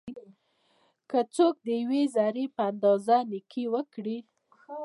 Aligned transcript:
که 1.09 1.19
څوک 1.35 1.55
د 1.65 1.67
یوې 1.81 2.03
ذري 2.15 2.45
په 2.55 2.61
اندازه 2.71 3.15
نيکي 3.31 3.65
وکړي؛ 3.73 4.17